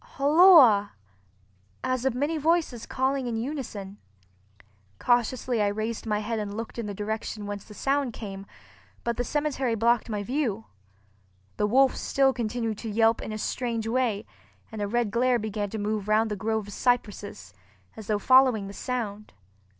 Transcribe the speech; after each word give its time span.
holloa!" 0.17 0.93
as 1.83 2.05
of 2.05 2.15
many 2.15 2.35
voices 2.35 2.87
calling 2.87 3.27
in 3.27 3.37
unison. 3.37 3.99
Cautiously 4.97 5.61
I 5.61 5.67
raised 5.67 6.07
my 6.07 6.21
head 6.21 6.39
and 6.39 6.57
looked 6.57 6.79
in 6.79 6.87
the 6.87 6.95
direction 6.95 7.45
whence 7.45 7.65
the 7.65 7.75
sound 7.75 8.11
came, 8.11 8.47
but 9.03 9.17
the 9.17 9.23
cemetery 9.23 9.75
blocked 9.75 10.09
my 10.09 10.23
view. 10.23 10.65
The 11.57 11.67
wolf 11.67 11.95
still 11.95 12.33
continued 12.33 12.79
to 12.79 12.89
yelp 12.89 13.21
in 13.21 13.31
a 13.31 13.37
strange 13.37 13.87
way, 13.87 14.25
and 14.71 14.81
a 14.81 14.87
red 14.87 15.11
glare 15.11 15.37
began 15.37 15.69
to 15.69 15.77
move 15.77 16.07
round 16.07 16.31
the 16.31 16.35
grove 16.35 16.65
of 16.67 16.73
cypresses, 16.73 17.53
as 17.95 18.07
though 18.07 18.17
following 18.17 18.65
the 18.65 18.73
sound. 18.73 19.33